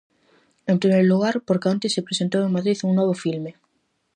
[0.71, 3.51] En primeiro lugar porque onte se presentou en Madrid un novo filme.